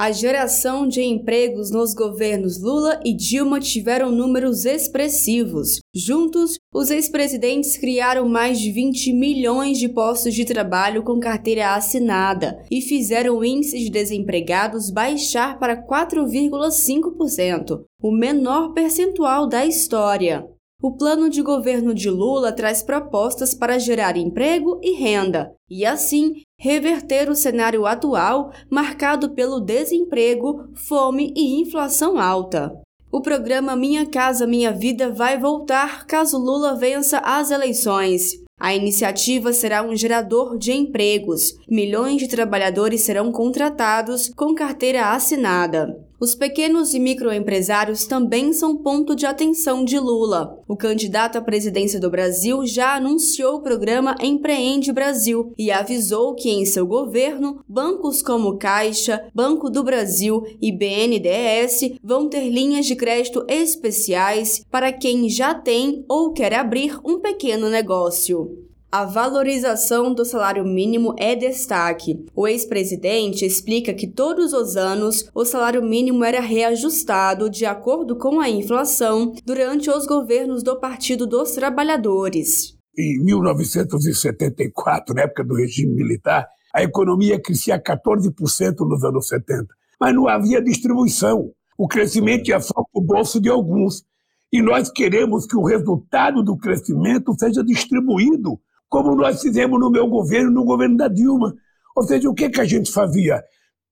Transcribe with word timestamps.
A 0.00 0.12
geração 0.12 0.86
de 0.86 1.02
empregos 1.02 1.72
nos 1.72 1.92
governos 1.92 2.62
Lula 2.62 3.00
e 3.04 3.12
Dilma 3.12 3.58
tiveram 3.58 4.12
números 4.12 4.64
expressivos. 4.64 5.80
Juntos, 5.92 6.56
os 6.72 6.88
ex-presidentes 6.88 7.76
criaram 7.76 8.28
mais 8.28 8.60
de 8.60 8.70
20 8.70 9.12
milhões 9.12 9.76
de 9.76 9.88
postos 9.88 10.34
de 10.34 10.44
trabalho 10.44 11.02
com 11.02 11.18
carteira 11.18 11.74
assinada 11.74 12.62
e 12.70 12.80
fizeram 12.80 13.38
o 13.38 13.44
índice 13.44 13.76
de 13.80 13.90
desempregados 13.90 14.88
baixar 14.88 15.58
para 15.58 15.84
4,5%, 15.84 17.80
o 18.00 18.12
menor 18.12 18.72
percentual 18.74 19.48
da 19.48 19.66
história. 19.66 20.46
O 20.80 20.92
plano 20.92 21.28
de 21.28 21.42
governo 21.42 21.92
de 21.92 22.08
Lula 22.08 22.52
traz 22.52 22.84
propostas 22.84 23.52
para 23.52 23.80
gerar 23.80 24.16
emprego 24.16 24.78
e 24.80 24.92
renda 24.92 25.52
e, 25.68 25.84
assim, 25.84 26.42
reverter 26.56 27.28
o 27.28 27.34
cenário 27.34 27.84
atual 27.84 28.52
marcado 28.70 29.34
pelo 29.34 29.58
desemprego, 29.58 30.68
fome 30.74 31.34
e 31.36 31.60
inflação 31.60 32.16
alta. 32.16 32.72
O 33.10 33.20
programa 33.20 33.74
Minha 33.74 34.06
Casa 34.06 34.46
Minha 34.46 34.70
Vida 34.70 35.10
vai 35.10 35.36
voltar 35.36 36.06
caso 36.06 36.38
Lula 36.38 36.76
vença 36.76 37.18
as 37.24 37.50
eleições. 37.50 38.47
A 38.58 38.74
iniciativa 38.74 39.52
será 39.52 39.82
um 39.82 39.94
gerador 39.94 40.58
de 40.58 40.72
empregos. 40.72 41.56
Milhões 41.68 42.20
de 42.20 42.28
trabalhadores 42.28 43.02
serão 43.02 43.30
contratados 43.30 44.30
com 44.34 44.54
carteira 44.54 45.12
assinada. 45.12 46.08
Os 46.20 46.34
pequenos 46.34 46.94
e 46.94 46.98
microempresários 46.98 48.04
também 48.04 48.52
são 48.52 48.76
ponto 48.76 49.14
de 49.14 49.24
atenção 49.24 49.84
de 49.84 50.00
Lula. 50.00 50.58
O 50.66 50.76
candidato 50.76 51.38
à 51.38 51.40
presidência 51.40 52.00
do 52.00 52.10
Brasil 52.10 52.66
já 52.66 52.96
anunciou 52.96 53.54
o 53.54 53.62
programa 53.62 54.16
Empreende 54.20 54.92
Brasil 54.92 55.52
e 55.56 55.70
avisou 55.70 56.34
que 56.34 56.50
em 56.50 56.64
seu 56.64 56.84
governo, 56.84 57.62
bancos 57.68 58.20
como 58.20 58.58
Caixa, 58.58 59.30
Banco 59.32 59.70
do 59.70 59.84
Brasil 59.84 60.42
e 60.60 60.72
BNDES 60.72 61.98
vão 62.02 62.28
ter 62.28 62.48
linhas 62.48 62.86
de 62.86 62.96
crédito 62.96 63.44
especiais 63.48 64.64
para 64.68 64.92
quem 64.92 65.28
já 65.28 65.54
tem 65.54 66.04
ou 66.08 66.32
quer 66.32 66.52
abrir 66.52 66.98
um 67.04 67.20
pequeno 67.20 67.70
negócio. 67.70 68.47
A 68.90 69.04
valorização 69.04 70.14
do 70.14 70.24
salário 70.24 70.64
mínimo 70.64 71.14
é 71.18 71.36
destaque. 71.36 72.24
O 72.34 72.48
ex-presidente 72.48 73.44
explica 73.44 73.92
que 73.92 74.06
todos 74.06 74.54
os 74.54 74.78
anos 74.78 75.28
o 75.34 75.44
salário 75.44 75.82
mínimo 75.82 76.24
era 76.24 76.40
reajustado 76.40 77.50
de 77.50 77.66
acordo 77.66 78.16
com 78.16 78.40
a 78.40 78.48
inflação 78.48 79.34
durante 79.44 79.90
os 79.90 80.06
governos 80.06 80.62
do 80.62 80.80
Partido 80.80 81.26
dos 81.26 81.50
Trabalhadores. 81.50 82.78
Em 82.98 83.22
1974, 83.24 85.14
na 85.14 85.20
época 85.24 85.44
do 85.44 85.54
regime 85.54 85.94
militar, 85.94 86.48
a 86.74 86.82
economia 86.82 87.38
crescia 87.38 87.78
14% 87.78 88.88
nos 88.88 89.04
anos 89.04 89.28
70, 89.28 89.66
mas 90.00 90.14
não 90.14 90.26
havia 90.26 90.62
distribuição. 90.62 91.52
O 91.76 91.86
crescimento 91.86 92.48
ia 92.48 92.58
só 92.58 92.72
para 92.72 92.84
o 92.94 93.04
bolso 93.04 93.38
de 93.38 93.50
alguns. 93.50 94.02
E 94.50 94.62
nós 94.62 94.90
queremos 94.90 95.46
que 95.46 95.58
o 95.58 95.62
resultado 95.62 96.42
do 96.42 96.56
crescimento 96.56 97.34
seja 97.38 97.62
distribuído 97.62 98.58
como 98.88 99.14
nós 99.14 99.40
fizemos 99.40 99.78
no 99.78 99.90
meu 99.90 100.06
governo, 100.06 100.50
no 100.50 100.64
governo 100.64 100.96
da 100.96 101.08
Dilma. 101.08 101.54
Ou 101.96 102.02
seja, 102.02 102.28
o 102.28 102.34
que, 102.34 102.48
que 102.48 102.60
a 102.60 102.64
gente 102.64 102.90
fazia? 102.92 103.42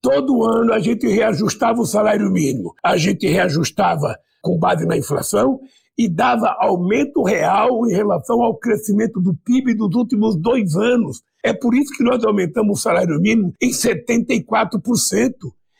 Todo 0.01 0.45
ano 0.45 0.73
a 0.73 0.79
gente 0.79 1.07
reajustava 1.07 1.81
o 1.81 1.87
salário 1.87 2.31
mínimo, 2.31 2.75
a 2.83 2.97
gente 2.97 3.27
reajustava 3.27 4.17
com 4.41 4.59
base 4.59 4.87
na 4.87 4.97
inflação 4.97 5.59
e 5.99 6.09
dava 6.09 6.55
aumento 6.61 7.23
real 7.23 7.87
em 7.87 7.93
relação 7.93 8.43
ao 8.43 8.57
crescimento 8.57 9.21
do 9.21 9.35
PIB 9.35 9.75
dos 9.75 9.95
últimos 9.95 10.37
dois 10.37 10.77
anos. 10.77 11.23
É 11.43 11.53
por 11.53 11.75
isso 11.75 11.93
que 11.97 12.05
nós 12.05 12.23
aumentamos 12.23 12.79
o 12.79 12.83
salário 12.83 13.19
mínimo 13.21 13.53
em 13.61 13.71
74%. 13.71 15.33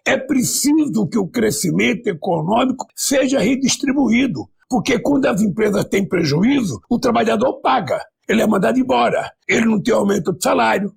É 0.05 0.17
preciso 0.17 1.07
que 1.07 1.19
o 1.19 1.27
crescimento 1.27 2.07
econômico 2.07 2.87
seja 2.95 3.39
redistribuído, 3.39 4.49
porque 4.69 4.99
quando 4.99 5.27
as 5.27 5.43
empresas 5.43 5.85
têm 5.85 6.09
prejuízo, 6.09 6.81
o 6.89 6.99
trabalhador 6.99 7.61
paga 7.61 8.01
ele 8.29 8.43
é 8.43 8.47
mandado 8.47 8.79
embora, 8.79 9.31
ele 9.49 9.67
não 9.67 9.81
tem 9.81 9.95
aumento 9.95 10.33
de 10.33 10.43
salário. 10.43 10.93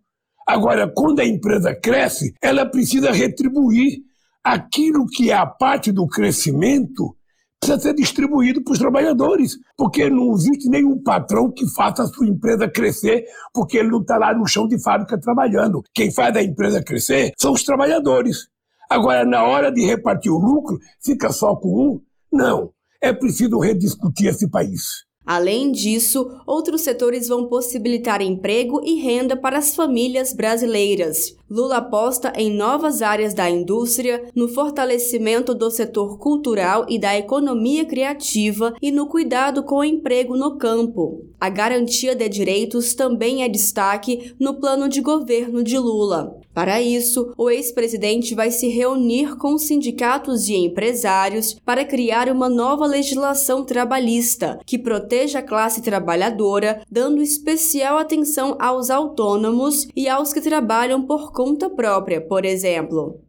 Agora, 0.48 0.92
quando 0.96 1.20
a 1.20 1.26
empresa 1.26 1.76
cresce, 1.76 2.34
ela 2.42 2.66
precisa 2.66 3.12
retribuir 3.12 4.00
aquilo 4.44 5.06
que 5.06 5.30
é 5.30 5.36
a 5.36 5.46
parte 5.46 5.92
do 5.92 6.08
crescimento 6.08 7.16
precisa 7.60 7.80
ser 7.80 7.94
distribuído 7.94 8.64
para 8.64 8.74
os 8.74 8.80
trabalhadores, 8.80 9.58
porque 9.78 10.10
não 10.10 10.34
existe 10.34 10.70
nenhum 10.70 11.02
patrão 11.02 11.52
que 11.52 11.68
faça 11.76 12.04
a 12.04 12.08
sua 12.08 12.28
empresa 12.28 12.70
crescer, 12.70 13.26
porque 13.54 13.78
ele 13.78 13.90
não 13.90 14.02
está 14.02 14.18
lá 14.18 14.34
no 14.34 14.48
chão 14.48 14.68
de 14.68 14.82
fábrica 14.82 15.20
trabalhando. 15.20 15.84
Quem 15.94 16.12
faz 16.12 16.36
a 16.36 16.42
empresa 16.42 16.82
crescer 16.82 17.34
são 17.38 17.52
os 17.52 17.64
trabalhadores. 17.64 18.48
Agora, 18.90 19.26
na 19.26 19.44
hora 19.44 19.72
de 19.72 19.86
repartir 19.86 20.32
o 20.32 20.40
lucro, 20.40 20.80
fica 21.04 21.32
só 21.32 21.56
com 21.56 21.70
um? 21.70 22.02
Não. 22.32 22.72
É 23.02 23.14
preciso 23.14 23.60
rediscutir 23.60 24.28
esse 24.30 24.50
país. 24.50 25.06
Além 25.30 25.72
disso, 25.72 26.42
outros 26.44 26.82
setores 26.82 27.28
vão 27.28 27.46
possibilitar 27.46 28.20
emprego 28.20 28.82
e 28.84 28.96
renda 28.96 29.38
para 29.38 29.60
as 29.60 29.76
famílias 29.76 30.34
brasileiras. 30.34 31.36
Lula 31.48 31.78
aposta 31.78 32.34
em 32.36 32.52
novas 32.52 33.04
áreas 33.04 33.36
da 33.36 33.48
indústria, 33.48 34.24
no 34.34 34.48
fortalecimento 34.48 35.54
do 35.54 35.70
setor 35.70 36.18
cultural 36.18 36.88
e 36.90 36.98
da 36.98 37.16
economia 37.16 37.86
criativa 37.86 38.74
e 38.82 38.92
no 38.92 39.06
cuidado 39.06 39.62
com 39.62 39.76
o 39.76 39.84
emprego 39.84 40.36
no 40.36 40.58
campo. 40.58 41.24
A 41.40 41.48
garantia 41.48 42.16
de 42.16 42.28
direitos 42.28 42.96
também 42.96 43.44
é 43.44 43.48
destaque 43.48 44.34
no 44.40 44.56
plano 44.56 44.90
de 44.90 45.00
governo 45.00 45.64
de 45.64 45.78
Lula. 45.78 46.40
Para 46.60 46.82
isso, 46.82 47.34
o 47.38 47.50
ex-presidente 47.50 48.36
vai 48.36 48.52
se 48.52 48.68
reunir 48.68 49.38
com 49.38 49.58
sindicatos 49.58 50.50
e 50.50 50.56
empresários 50.56 51.54
para 51.64 51.86
criar 51.86 52.28
uma 52.28 52.50
nova 52.50 52.86
legislação 52.86 53.64
trabalhista 53.64 54.60
que 54.66 54.78
proteja 54.78 55.40
a 55.40 55.42
classe 55.42 55.82
trabalhadora, 55.82 56.84
dando 56.92 57.22
especial 57.22 57.98
atenção 57.98 58.58
aos 58.60 58.90
autônomos 58.90 59.88
e 59.96 60.10
aos 60.10 60.34
que 60.34 60.42
trabalham 60.42 61.08
por 61.08 61.32
conta 61.32 61.70
própria, 61.70 62.20
por 62.20 62.44
exemplo. 62.44 63.22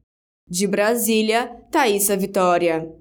De 0.48 0.66
Brasília, 0.66 1.56
Thaisa 1.70 2.16
Vitória. 2.16 2.92